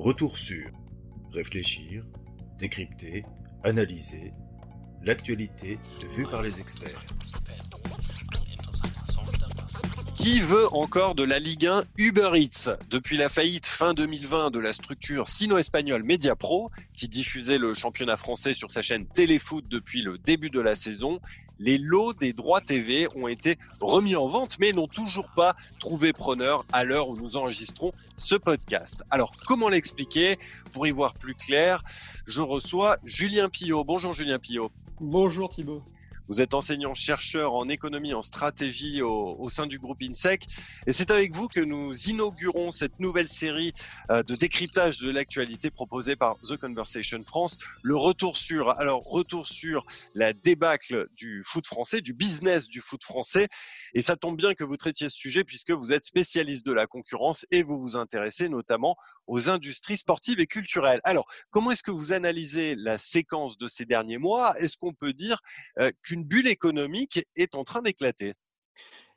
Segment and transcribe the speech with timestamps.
[0.00, 0.70] Retour sur.
[1.30, 2.02] Réfléchir,
[2.58, 3.22] décrypter,
[3.64, 4.32] analyser.
[5.02, 5.78] L'actualité
[6.16, 7.04] vue par les experts.
[10.16, 12.78] Qui veut encore de la Ligue 1 Uber Eats?
[12.88, 18.54] Depuis la faillite fin 2020 de la structure sino-espagnole Mediapro, qui diffusait le championnat français
[18.54, 21.20] sur sa chaîne Téléfoot depuis le début de la saison,
[21.60, 26.12] les lots des droits TV ont été remis en vente, mais n'ont toujours pas trouvé
[26.12, 29.04] preneur à l'heure où nous enregistrons ce podcast.
[29.10, 30.38] Alors, comment l'expliquer?
[30.72, 31.84] Pour y voir plus clair,
[32.26, 33.84] je reçois Julien Pillot.
[33.84, 34.70] Bonjour Julien Pillot.
[35.00, 35.82] Bonjour Thibault.
[36.30, 40.46] Vous êtes enseignant-chercheur en économie, en stratégie au, sein du groupe INSEC.
[40.86, 43.72] Et c'est avec vous que nous inaugurons cette nouvelle série
[44.12, 47.56] euh, de décryptage de l'actualité proposée par The Conversation France.
[47.82, 53.02] Le retour sur, alors, retour sur la débâcle du foot français, du business du foot
[53.02, 53.48] français.
[53.94, 56.86] Et ça tombe bien que vous traitiez ce sujet puisque vous êtes spécialiste de la
[56.86, 58.94] concurrence et vous vous intéressez notamment
[59.26, 61.00] aux industries sportives et culturelles.
[61.02, 64.56] Alors, comment est-ce que vous analysez la séquence de ces derniers mois?
[64.58, 65.40] Est-ce qu'on peut dire
[65.80, 68.34] euh, qu'une bulle économique est en train d'éclater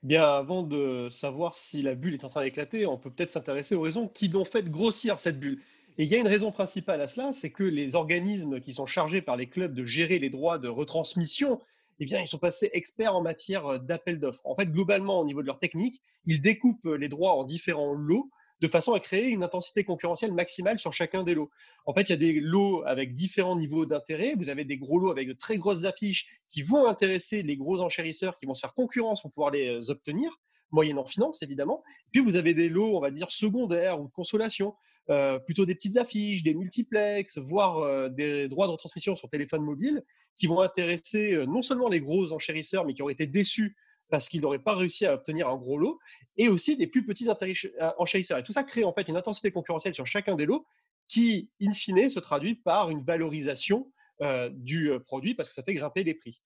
[0.04, 3.74] Bien, avant de savoir si la bulle est en train d'éclater, on peut peut-être s'intéresser
[3.76, 5.62] aux raisons qui l'ont fait grossir cette bulle.
[5.98, 8.86] Et il y a une raison principale à cela, c'est que les organismes qui sont
[8.86, 11.62] chargés par les clubs de gérer les droits de retransmission,
[12.00, 14.42] eh bien, ils sont passés experts en matière d'appel d'offres.
[14.46, 18.30] En fait, globalement, au niveau de leur technique, ils découpent les droits en différents lots
[18.64, 21.50] de façon à créer une intensité concurrentielle maximale sur chacun des lots.
[21.86, 24.36] En fait, il y a des lots avec différents niveaux d'intérêt.
[24.38, 27.82] Vous avez des gros lots avec de très grosses affiches qui vont intéresser les gros
[27.82, 30.40] enchérisseurs qui vont se faire concurrence pour pouvoir les euh, obtenir
[30.72, 31.84] moyennant finance évidemment.
[32.14, 34.74] Puis vous avez des lots, on va dire secondaires ou de consolation,
[35.10, 39.62] euh, plutôt des petites affiches, des multiplex, voire euh, des droits de retransmission sur téléphone
[39.62, 40.02] mobile,
[40.36, 43.76] qui vont intéresser non seulement les gros enchérisseurs, mais qui ont été déçus
[44.14, 45.98] parce qu'ils n'auraient pas réussi à obtenir un gros lot,
[46.38, 48.38] et aussi des plus petits euh, enchérisseurs.
[48.38, 50.68] Et tout ça crée en fait une intensité concurrentielle sur chacun des lots
[51.08, 53.92] qui, in fine, se traduit par une valorisation
[54.22, 56.40] euh, du euh, produit parce que ça fait grimper les prix.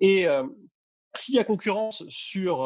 [0.00, 0.26] Et
[1.16, 2.58] s'il y a concurrence sur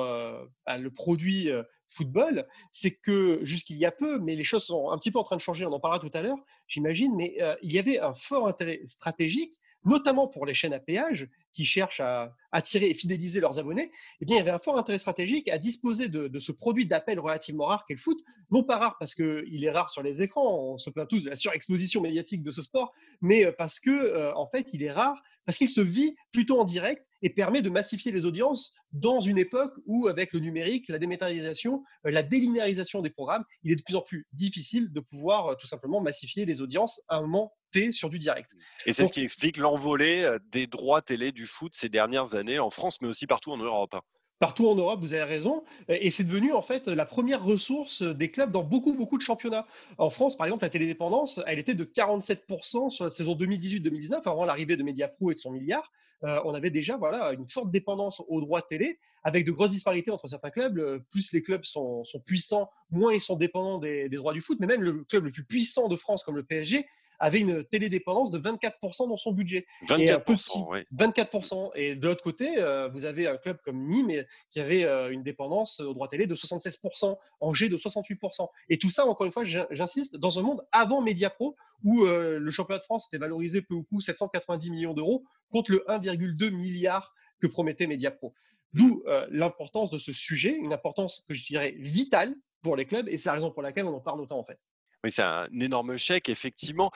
[0.67, 1.51] bah, le produit
[1.87, 5.25] football, c'est que jusqu'il y a peu, mais les choses sont un petit peu en
[5.25, 8.15] train de changer, on en parlera tout à l'heure, j'imagine, mais il y avait un
[8.15, 13.41] fort intérêt stratégique, notamment pour les chaînes à péage qui cherchent à attirer et fidéliser
[13.41, 13.91] leurs abonnés,
[14.21, 17.19] eh bien, il y avait un fort intérêt stratégique à disposer de, ce produit d'appel
[17.19, 18.19] relativement rare qu'est le foot.
[18.51, 21.31] Non pas rare parce qu'il est rare sur les écrans, on se plaint tous de
[21.31, 25.59] la surexposition médiatique de ce sport, mais parce que, en fait, il est rare, parce
[25.59, 29.75] qu'il se vit plutôt en direct et permet de massifier les audiences dans une époque
[29.87, 34.03] où, avec le numérique, la dématérialisation, la délinéarisation des programmes, il est de plus en
[34.03, 37.53] plus difficile de pouvoir tout simplement massifier les audiences à un moment
[37.93, 38.53] Sur du direct.
[38.87, 42.71] Et c'est ce qui explique l'envolée des droits télé du foot ces dernières années en
[42.71, 43.95] France, mais aussi partout en Europe.
[43.95, 44.03] Hein.
[44.39, 45.65] Partout en Europe, vous avez raison.
[45.89, 49.67] Et c'est devenu en fait la première ressource des clubs dans beaucoup, beaucoup de championnats.
[49.99, 54.45] En France, par exemple, la télédépendance, elle était de 47% sur la saison 2018-2019, avant
[54.45, 55.91] l'arrivée de Mediapro et de son milliard.
[56.25, 59.73] Euh, on avait déjà voilà, une forte dépendance aux droits de télé, avec de grosses
[59.73, 60.79] disparités entre certains clubs.
[60.79, 64.59] Euh, plus les clubs sont, puissants, moins ils sont dépendants des, des droits du foot.
[64.61, 66.87] Mais même le club le plus puissant de France, comme le PSG,
[67.19, 69.67] avait une télédépendance de 24% dans son budget.
[69.89, 71.71] 24%, et 24%.
[71.75, 75.23] Et de l'autre côté, euh, vous avez un club comme Nîmes qui avait euh, une
[75.23, 78.49] dépendance au droit télé de 76%, Angers de 68%.
[78.69, 82.51] Et tout ça, encore une fois, j'insiste, dans un monde avant Mediapro, où euh, le
[82.51, 87.15] championnat de France était valorisé peu ou prou 790 millions d'euros contre le 1,2 milliard
[87.41, 88.35] que promettait Mediapro.
[88.75, 93.17] D'où l'importance de ce sujet, une importance que je dirais vitale pour les clubs, et
[93.17, 94.59] c'est la raison pour laquelle on en parle autant en fait.
[95.05, 96.91] Oui, c'est un énorme chèque, effectivement.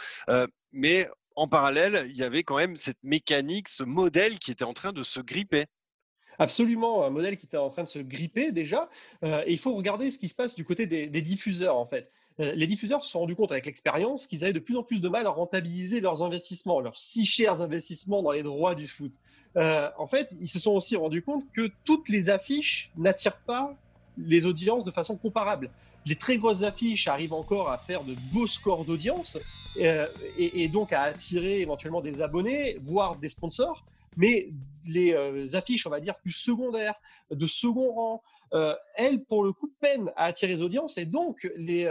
[0.72, 4.72] mais en parallèle, il y avait quand même cette mécanique, ce modèle qui était en
[4.74, 5.64] train de se gripper.
[6.38, 8.88] Absolument, un modèle qui était en train de se gripper déjà.
[9.22, 12.10] et il faut regarder ce qui se passe du côté des, diffuseurs, en fait.
[12.38, 15.08] les diffuseurs se sont rendus compte avec l'expérience qu'ils avaient de plus en plus de
[15.08, 19.12] mal à rentabiliser leurs investissements, leurs si chers investissements dans les droits du foot.
[19.54, 23.76] en fait, ils se sont aussi rendus compte que toutes les affiches n'attirent pas
[24.18, 25.70] les audiences de façon comparable.
[26.06, 29.38] Les très grosses affiches arrivent encore à faire de beaux scores d'audience
[29.78, 33.84] euh, et, donc à attirer éventuellement des abonnés, voire des sponsors.
[34.16, 34.50] Mais
[34.86, 36.94] les euh, affiches, on va dire, plus secondaires,
[37.30, 38.22] de second rang,
[38.52, 41.86] euh, elles, pour le coup, peinent à attirer les audiences et donc les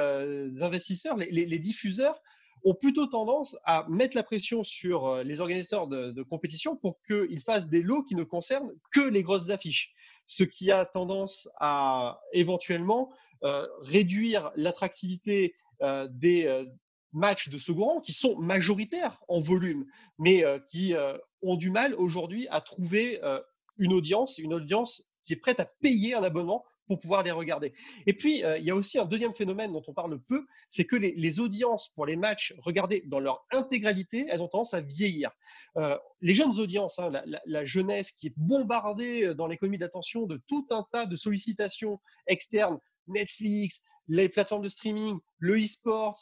[0.62, 2.22] investisseurs, les, diffuseurs
[2.63, 7.40] ont plutôt tendance à mettre la pression sur les organisateurs de, de compétition pour qu'ils
[7.40, 9.94] fassent des lots qui ne concernent que les grosses affiches.
[10.28, 13.12] Ce qui a tendance à éventuellement
[13.44, 16.63] euh, réduire l'attractivité euh, des euh,
[17.12, 19.88] matchs de second rang qui sont majoritaires en volume,
[20.19, 20.94] mais qui
[21.42, 23.19] ont du mal aujourd'hui à trouver
[23.78, 27.72] une audience, une audience qui est prête à payer un abonnement pour pouvoir les regarder.
[28.06, 30.98] Et puis, il y a aussi un deuxième phénomène dont on parle peu, c'est que
[30.98, 35.32] les, audiences pour les matchs regardés dans leur intégralité, elles ont tendance à vieillir.
[36.20, 37.10] les jeunes audiences, hein,
[37.46, 42.78] la, jeunesse qui est bombardée dans l'économie d'attention de tout un tas de sollicitations externes,
[43.08, 46.18] Netflix, les plateformes de streaming, le e-sport,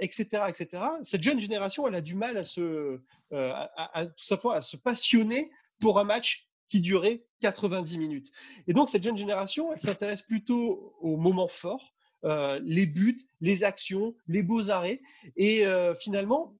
[0.00, 0.84] etc., etc.
[1.00, 3.00] Cette jeune génération, elle a du mal à se,
[3.32, 5.50] à, tout à se passionner
[5.80, 8.30] pour un match qui durait 90 minutes.
[8.66, 11.92] Et donc, cette jeune génération, elle s'intéresse plutôt aux moments forts,
[12.24, 15.02] euh, les buts, les actions, les beaux arrêts.
[15.36, 16.54] Et euh, finalement,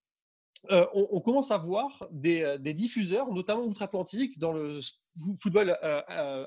[0.71, 4.79] euh, on, commence à voir des, diffuseurs, notamment outre-Atlantique, dans le
[5.39, 5.77] football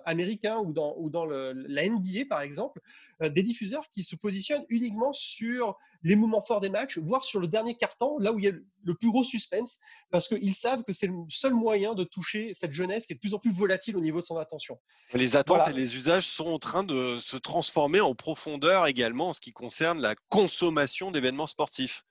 [0.06, 2.82] américain ou dans, ou dans le, la NBA par exemple,
[3.22, 7.48] des diffuseurs qui se positionnent uniquement sur les moments forts des matchs, voire sur le
[7.48, 8.52] dernier carton, là où il y a
[8.86, 9.80] le plus gros suspense,
[10.12, 13.20] parce qu'ils savent que c'est le seul moyen de toucher cette jeunesse qui est de
[13.20, 14.78] plus en plus volatile au niveau de son attention.
[15.14, 19.34] Les attentes et les usages sont en train de se transformer en profondeur également en
[19.34, 22.04] ce qui concerne la consommation d'événements sportifs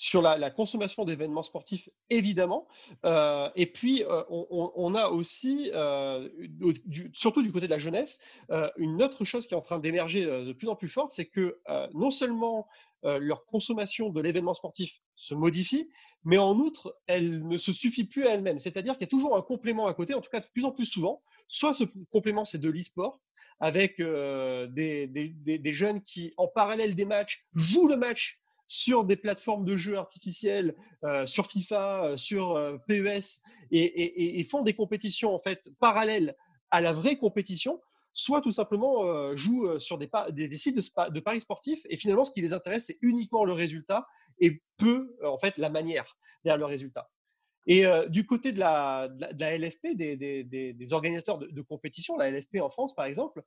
[0.00, 2.66] sur la, consommation d'événements sportifs, évidemment.
[3.04, 6.26] Euh, et puis, euh, on, a aussi, euh,
[7.12, 8.18] surtout du côté de la jeunesse,
[8.78, 11.60] une autre chose qui est en train d'émerger de plus en plus forte, c'est que
[11.92, 12.66] non seulement
[13.02, 15.90] leur consommation de l'événement sportif se modifie,
[16.24, 18.58] mais en outre, elle ne se suffit plus à elle-même.
[18.58, 20.72] C'est-à-dire qu'il y a toujours un complément à côté, en tout cas de plus en
[20.72, 21.22] plus souvent.
[21.46, 23.20] Soit ce complément, c'est de l'e-sport,
[23.58, 29.64] avec des, des, jeunes qui, en parallèle des matchs, jouent le match sur des plateformes
[29.64, 35.40] de jeux artificiels, euh, sur FIFA, euh, sur euh, PES, et, font des compétitions en
[35.40, 36.36] fait parallèles
[36.70, 37.80] à la vraie compétition,
[38.12, 40.08] soit tout simplement jouent sur des,
[40.52, 44.06] sites de, paris sportifs, et finalement ce qui les intéresse, c'est uniquement le résultat
[44.38, 47.08] et peu en fait la manière derrière le résultat.
[47.66, 49.08] Et du côté de la,
[49.40, 53.42] LFP, des, organisateurs de, compétition, la LFP en France par exemple,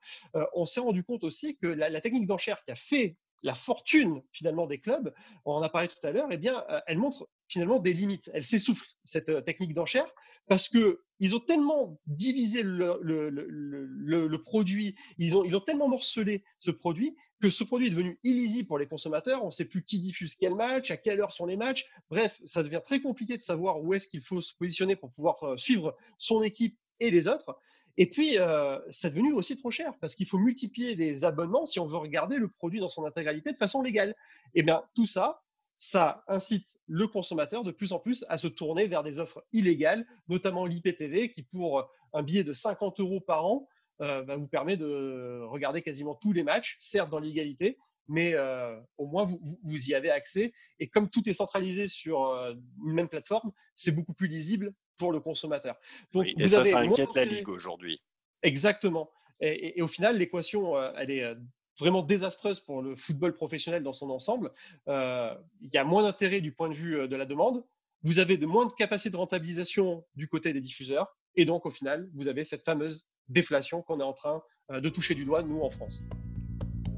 [0.53, 4.21] on s'est rendu compte aussi que la, la technique d'enchère qui a fait la fortune
[4.31, 5.13] finalement des clubs,
[5.45, 8.31] on en a parlé tout à l'heure, eh bien, euh, elle montre finalement des limites.
[8.33, 10.07] Elle s'essouffle cette euh, technique d'enchère
[10.47, 16.71] parce que ils ont tellement divisé le, produit, ils ont, ils ont tellement morcelé ce
[16.71, 19.43] produit que ce produit est devenu illisible pour les consommateurs.
[19.43, 21.85] On ne sait plus qui diffuse quel match, à quelle heure sont les matchs.
[22.09, 25.41] Bref, ça devient très compliqué de savoir où est-ce qu'il faut se positionner pour pouvoir
[25.43, 27.57] euh, suivre son équipe et les autres.
[27.97, 31.79] Et puis, euh, c'est devenu aussi trop cher parce qu'il faut multiplier les abonnements si
[31.79, 34.15] on veut regarder le produit dans son intégralité de façon légale.
[34.55, 35.41] Et eh bien, tout ça,
[35.77, 40.07] ça incite le consommateur de plus en plus à se tourner vers des offres illégales,
[40.27, 43.67] notamment l'IPTV, qui pour un billet de 50 euros par an
[44.01, 49.07] euh, vous permet de regarder quasiment tous les matchs, certes dans l'égalité, mais euh, au
[49.07, 50.53] moins vous, vous, y avez accès.
[50.79, 52.53] Et comme tout est centralisé sur euh,
[52.85, 55.75] une même plateforme, c'est beaucoup plus lisible pour le consommateur.
[56.11, 58.01] Donc, et ça, ça inquiète la Ligue aujourd'hui.
[58.41, 59.09] Exactement.
[59.39, 61.35] Et, au final, l'équation, euh, elle est
[61.79, 64.51] vraiment désastreuse pour le football professionnel dans son ensemble.
[64.87, 67.63] il y a moins d'intérêt du point de vue de la demande.
[68.03, 71.15] Vous avez de moins de capacité de rentabilisation du côté des diffuseurs.
[71.35, 75.15] Et donc, au final, vous avez cette fameuse déflation qu'on est en train de toucher
[75.15, 76.01] du doigt, nous, en France.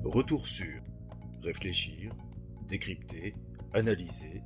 [0.03, 0.81] Retour sur
[1.45, 2.11] réfléchir,
[2.67, 3.35] décrypter,
[3.73, 4.41] analyser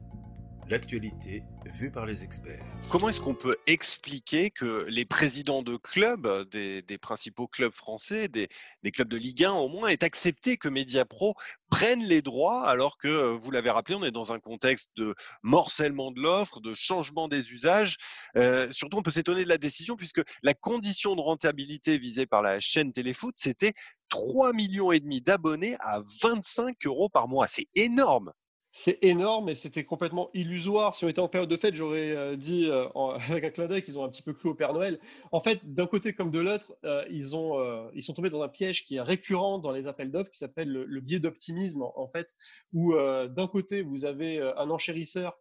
[0.69, 2.63] l'actualité vue par les experts.
[2.89, 8.48] Comment est-ce qu'on peut expliquer que les présidents de clubs, des, principaux clubs français, des,
[8.92, 11.36] clubs de Ligue 1 au moins, aient accepté que Mediapro
[11.69, 16.12] prenne les droits alors que, vous l'avez rappelé, on est dans un contexte de morcellement
[16.12, 17.98] de l'offre, de changement des usages.
[18.38, 22.41] Euh, surtout, on peut s'étonner de la décision puisque la condition de rentabilité visée par
[22.41, 23.74] la chaîne Téléfoot, c'était
[24.10, 27.48] 3 millions et demi d'abonnés à 25 euros par mois.
[27.48, 28.34] C'est énorme.
[28.71, 30.93] C'est énorme et c'était complètement illusoire.
[30.93, 32.88] Si on était en période de fête, j'aurais euh, dit euh,
[33.29, 34.99] avec un clin d'œil qu'ils ont un petit peu cru au Père Noël.
[35.31, 38.47] En fait, d'un côté comme de l'autre, euh, ils, ont, ils sont tombés dans un
[38.47, 42.35] piège qui est récurrent dans les appels d'offres, qui s'appelle le, biais d'optimisme, en fait,
[42.73, 45.39] où d'un côté, vous avez un enchérisseur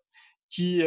[0.49, 0.83] qui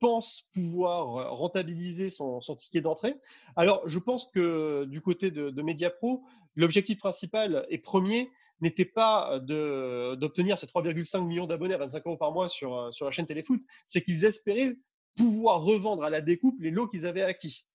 [0.00, 3.14] pense pouvoir rentabiliser son, ticket d'entrée.
[3.54, 6.24] Alors, je pense que du côté de, de MediaPro,
[6.56, 8.30] l'objectif principal et premier,
[8.60, 13.10] n'était pas d'obtenir ces 3,5 millions d'abonnés à 25 euros par mois sur, sur la
[13.10, 14.76] chaîne Téléfoot, c'est qu'ils espéraient
[15.16, 17.66] pouvoir revendre à la découpe les lots qu'ils avaient acquis.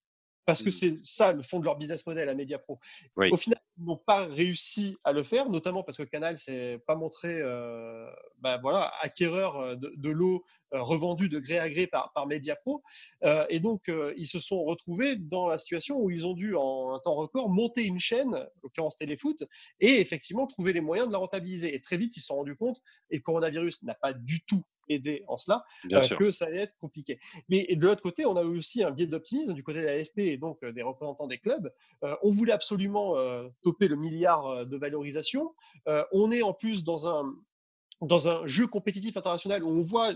[0.46, 0.72] Parce que mmh.
[0.72, 2.80] c'est ça le fond de leur business model à Mediapro.
[3.18, 6.96] Au final, ils n'ont pas réussi à le faire, notamment parce que Canal s'est pas
[6.96, 8.10] montré euh,
[8.40, 12.28] bah, voilà, acquéreur euh, de, de l'eau euh, revendue de gré à gré par, par
[12.28, 12.84] Mediapro.
[13.24, 16.56] Euh, et donc, euh, ils se sont retrouvés dans la situation où ils ont dû,
[16.56, 19.44] en un temps record, monter une chaîne, en l'occurrence Téléfoot,
[19.80, 21.74] et effectivement trouver les moyens de la rentabiliser.
[21.76, 24.64] Et très vite, ils se sont rendus compte, et le coronavirus n'a pas du tout
[24.88, 25.66] aider en cela,
[26.18, 27.20] que ça allait être compliqué.
[27.50, 30.38] Mais de l'autre côté, on a aussi un biais d'optimisme du côté de la et
[30.38, 31.72] donc des représentants des clubs.
[32.02, 33.16] on voulait absolument
[33.64, 35.54] toper le milliard de valorisation.
[36.12, 37.34] on est en plus dans un,
[38.02, 40.14] dans un jeu compétitif international où on voit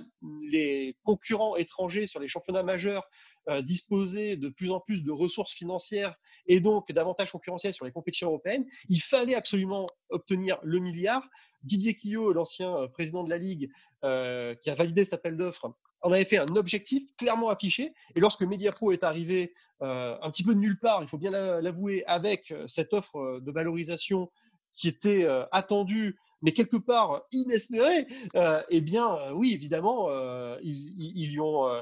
[0.52, 3.04] les concurrents étrangers sur les championnats majeurs
[3.50, 6.14] euh, disposer de plus en plus de ressources financières
[6.46, 11.28] et donc davantage concurrentiels sur les compétitions européennes, il fallait absolument obtenir le milliard.
[11.64, 13.72] Didier Quillot, l'ancien euh, président de la Ligue,
[14.04, 17.94] euh, qui a validé cet appel d'offres, en avait fait un objectif clairement affiché.
[18.16, 22.04] Et lorsque Mediapro est arrivé un petit peu de nulle part, il faut bien l'avouer,
[22.06, 24.30] avec cette offre de valorisation
[24.74, 31.18] qui était attendue mais quelque part inespéré, euh, eh bien, euh, oui, évidemment, euh, ils,
[31.18, 31.82] ils, ont, euh,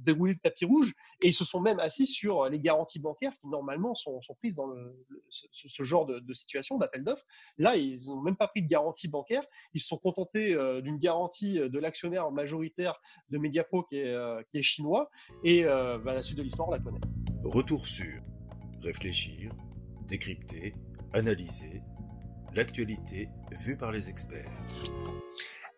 [0.00, 3.48] déroulé le tapis rouge et ils se sont même assis sur les garanties bancaires qui,
[3.48, 4.68] normalement, sont, prises dans
[5.28, 7.24] ce, genre de, situation, d'appel d'offres.
[7.58, 9.42] Là, ils n'ont même pas pris de garantie bancaire.
[9.74, 14.16] Ils se sont contentés d'une garantie de l'actionnaire majoritaire de Mediapro qui est,
[14.50, 15.10] qui est chinois.
[15.44, 17.00] Et bah, la suite de l'histoire, on la connaît.
[17.42, 18.22] Retour sur
[18.82, 19.52] réfléchir,
[20.08, 20.74] décrypter,
[21.12, 21.82] analyser
[22.54, 24.50] l'actualité vue par les experts.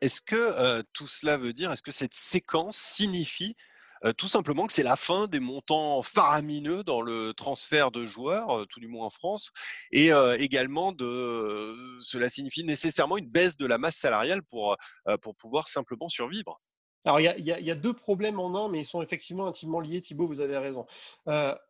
[0.01, 3.57] Est-ce que euh, tout cela veut dire, est-ce que cette séquence signifie
[4.05, 8.51] euh, tout simplement que c'est la fin des montants faramineux dans le transfert de joueurs,
[8.51, 9.53] euh, tout du moins en France,
[9.93, 14.77] et également de, cela signifie nécessairement une baisse de la masse salariale pour,
[15.21, 16.61] pour pouvoir simplement survivre?
[17.05, 20.01] Alors il y, y, a deux problèmes en un, mais ils sont effectivement intimement liés.
[20.01, 20.85] Thibault, vous avez raison.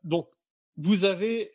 [0.03, 0.31] donc
[0.79, 1.53] vous avez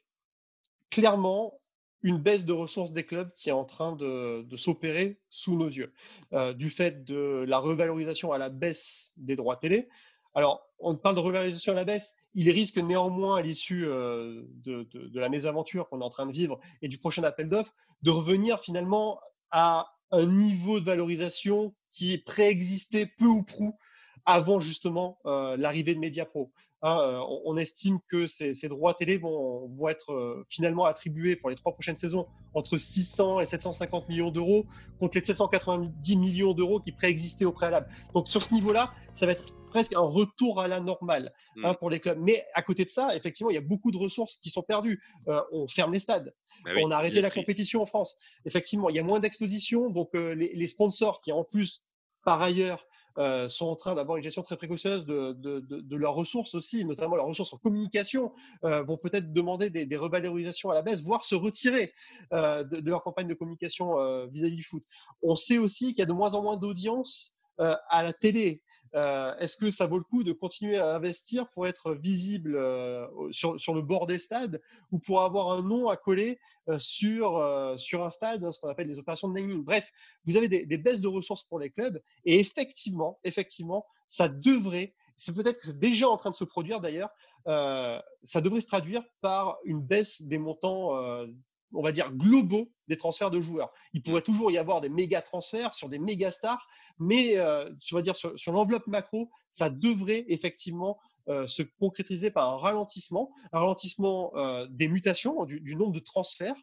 [0.92, 1.60] clairement
[2.04, 5.94] une baisse de ressources des clubs qui est en train de, s'opérer sous nos yeux,
[6.34, 9.88] euh, du fait de la revalorisation à la baisse des droits télé.
[10.34, 14.88] Alors, on parle de revalorisation à la baisse, il risque néanmoins, à l'issue euh, de,
[15.20, 17.74] la mésaventure qu'on est en train de vivre et du prochain appel d'offres,
[18.04, 23.78] de revenir finalement à un niveau de valorisation qui préexistait peu ou prou
[24.26, 26.52] avant justement euh, l'arrivée de Mediapro.
[26.84, 31.50] Hein, euh, on, estime que ces, droits télé vont, vont être euh, finalement attribués pour
[31.50, 34.68] les trois prochaines saisons entre 600 et 750 millions d'euros
[35.00, 37.88] contre les 790 millions d'euros qui préexistaient au préalable.
[38.14, 41.76] Donc sur ce niveau-là, ça va être presque un retour à la normale hein, mm.
[41.78, 42.20] pour les clubs.
[42.22, 45.02] Mais à côté de ça, effectivement, il y a beaucoup de ressources qui sont perdues.
[45.30, 46.32] Euh, on ferme les stades,
[46.64, 48.18] bah on a arrêté la compétition en France.
[48.46, 51.84] Effectivement, il y a moins d'exposition, donc les, les, sponsors qui en plus,
[52.24, 52.86] par ailleurs,
[53.18, 56.86] euh, sont en train d'avoir une gestion très précautionneuse de, de, de, leurs ressources aussi,
[56.86, 58.32] notamment leurs ressources en communication,
[58.64, 61.94] euh, vont peut-être demander des, revalorisations à la baisse, voire se retirer
[62.34, 63.96] euh, de, leur campagne de communication
[64.28, 64.84] vis-à-vis -vis du foot.
[65.22, 68.62] On sait aussi qu'il y a de moins en moins d'audience à la télé.
[68.96, 73.08] Euh, est-ce que ça vaut le coup de continuer à investir pour être visible euh,
[73.32, 74.62] sur, sur, le bord des stades
[74.92, 78.70] ou pour avoir un nom à coller euh, sur, sur un stade, hein, ce qu'on
[78.70, 79.64] appelle les opérations de naming?
[79.64, 79.92] Bref,
[80.26, 84.94] vous avez des, des, baisses de ressources pour les clubs et effectivement, effectivement, ça devrait,
[85.16, 87.10] c'est peut-être que c'est déjà en train de se produire d'ailleurs,
[87.46, 91.26] ça devrait se traduire par une baisse des montants
[91.74, 93.72] on va dire, globaux des transferts de joueurs.
[93.94, 96.66] Il pourrait toujours y avoir des méga transferts sur des méga stars,
[97.00, 97.70] mais euh,
[98.02, 100.98] dire sur, l'enveloppe macro, ça devrait effectivement
[101.30, 106.56] euh, se concrétiser par un ralentissement, un ralentissement euh, des mutations, du, nombre de transferts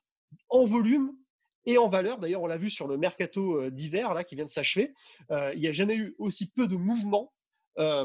[0.49, 1.13] en volume
[1.67, 2.19] et en valeur.
[2.19, 4.95] D'ailleurs, on l'a vu sur le mercato euh, d'hiver là qui vient de s'achever.
[5.31, 7.33] il n'y a jamais eu aussi peu de mouvements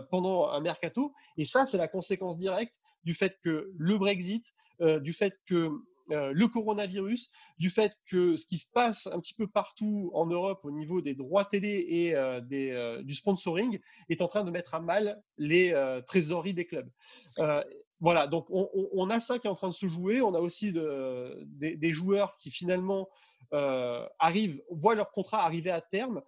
[0.10, 4.44] pendant un mercato, et ça, c'est la conséquence directe du fait que le Brexit,
[4.80, 5.70] du fait que
[6.12, 10.26] euh, le coronavirus, du fait que ce qui se passe un petit peu partout en
[10.26, 14.44] Europe au niveau des droits télé et euh, des, euh, du sponsoring est en train
[14.44, 15.74] de mettre à mal les
[16.06, 16.90] trésoreries des clubs.
[18.00, 20.22] voilà, donc on, a ça qui est en train de se jouer.
[20.22, 23.10] On a aussi de, des, des, joueurs qui finalement
[23.52, 26.22] arrivent, voient leur contrat arriver à terme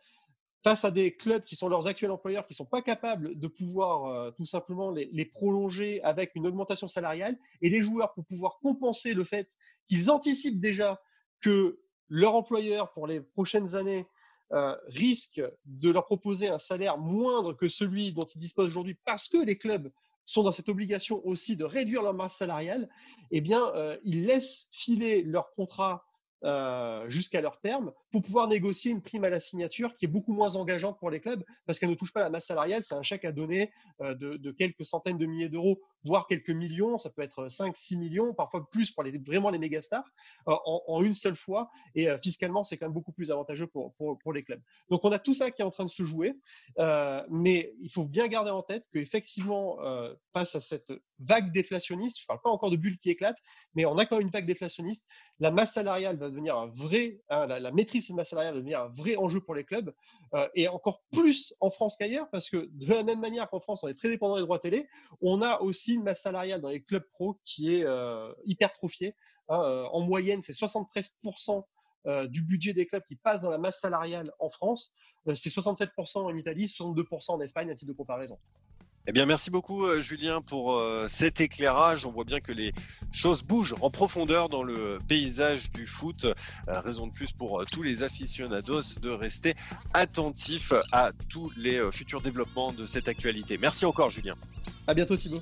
[0.64, 3.48] face à des clubs qui sont leurs actuels employeurs, qui ne sont pas capables de
[3.48, 8.60] pouvoir euh, tout simplement les, prolonger avec une augmentation salariale, et les joueurs pour pouvoir
[8.62, 9.50] compenser le fait
[9.88, 11.02] qu'ils anticipent déjà
[11.42, 14.06] que leur employeur pour les prochaines années
[14.52, 19.30] euh, risque de leur proposer un salaire moindre que celui dont ils disposent aujourd'hui parce
[19.30, 19.92] que les clubs
[20.26, 22.90] sont dans cette obligation aussi de réduire leur masse salariale,
[23.32, 26.06] eh bien, euh, ils laissent filer leur contrat
[27.06, 30.56] jusqu'à leur terme pour pouvoir négocier une prime à la signature qui est beaucoup moins
[30.58, 32.84] engageante pour les clubs parce qu'elle ne touche pas la masse salariale.
[32.84, 36.98] C'est un chèque à donner euh, de, quelques centaines de milliers d'euros, voire quelques millions.
[36.98, 40.04] Ça peut être 5-6 millions, parfois plus pour les, vraiment les méga stars
[40.50, 41.70] euh, en, une seule fois.
[41.96, 44.62] Et fiscalement, c'est quand même beaucoup plus avantageux pour, pour, pour, les clubs.
[44.90, 46.34] Donc on a tout ça qui est en train de se jouer.
[47.30, 49.78] mais il faut bien garder en tête qu'effectivement,
[50.34, 53.38] face à cette vague déflationniste, je ne parle pas encore de bulle qui éclate,
[53.76, 55.08] mais on a quand même une vague déflationniste.
[55.40, 58.88] La masse salariale va devenir un vrai, la, maîtrise aussi cette masse salariale devenir un
[58.90, 59.94] vrai enjeu pour les clubs,
[60.56, 63.88] et encore plus en France qu'ailleurs, parce que de la même manière qu'en France, on
[63.88, 64.90] est très dépendant des droits télé,
[65.22, 67.86] on a aussi une masse salariale dans les clubs pro qui est
[68.46, 69.16] hypertrophiée.
[69.50, 71.64] Hein, en moyenne, c'est 73%
[72.28, 74.92] du budget des clubs qui passe dans la masse salariale en France.
[75.36, 78.38] c'est 67% en Italie, 62% en Espagne, à titre de comparaison.
[79.08, 82.06] Eh merci beaucoup, euh, Julien, pour euh, cet éclairage.
[82.06, 82.72] On voit bien que les
[83.12, 86.26] choses bougent en profondeur dans le paysage du foot.
[86.26, 89.56] Euh, raison de plus pour tous les aficionados de rester
[89.94, 93.58] attentifs à tous les futurs développements de cette actualité.
[93.58, 94.36] Merci encore, Julien.
[94.86, 95.42] À bientôt, Thibaut.